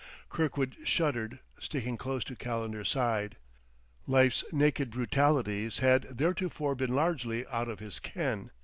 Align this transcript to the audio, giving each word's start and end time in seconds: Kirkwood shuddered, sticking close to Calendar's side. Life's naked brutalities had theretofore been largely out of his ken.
Kirkwood 0.31 0.77
shuddered, 0.83 1.41
sticking 1.59 1.95
close 1.95 2.23
to 2.23 2.35
Calendar's 2.35 2.89
side. 2.89 3.37
Life's 4.07 4.43
naked 4.51 4.89
brutalities 4.89 5.77
had 5.77 6.17
theretofore 6.17 6.73
been 6.73 6.95
largely 6.95 7.45
out 7.49 7.69
of 7.69 7.77
his 7.77 7.99
ken. 7.99 8.49